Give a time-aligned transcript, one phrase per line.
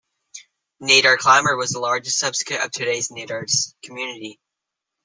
[0.81, 3.45] Nadar climber was the largest subsect of today's Nadar
[3.83, 4.39] community.